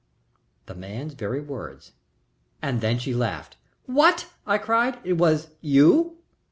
The 0.65 0.73
man's 0.73 1.13
very 1.13 1.39
words! 1.41 1.91
And 2.59 2.81
then 2.81 2.97
she 2.97 3.13
laughed. 3.13 3.57
"What?" 3.85 4.33
I 4.47 4.57
cried. 4.57 4.97
"It 5.03 5.19
was 5.19 5.49
you!" 5.61 6.17